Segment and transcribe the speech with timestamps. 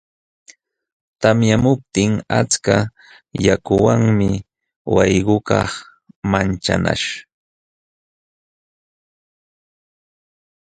[1.21, 2.75] Tamyamuptin achka
[3.45, 4.29] yakuwanmi
[4.95, 5.71] wayqukaq
[6.31, 7.07] manchanaśh.